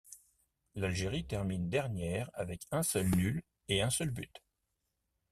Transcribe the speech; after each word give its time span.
L'Algérie 0.73 1.25
termine 1.27 1.69
dernière 1.69 2.31
avec 2.33 2.65
un 2.71 2.81
seul 2.81 3.07
nul 3.17 3.43
et 3.67 3.83
un 3.83 3.91
seul 3.91 4.09
but. 4.09 4.41